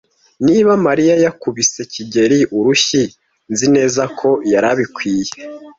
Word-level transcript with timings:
Niba 0.45 0.71
Mariya 0.85 1.15
yakubise 1.25 1.81
kigeli 1.93 2.39
urushyi, 2.57 3.01
nzi 3.51 3.67
neza 3.75 4.01
ko 4.19 4.29
yari 4.51 4.67
abikwiye. 4.73 5.31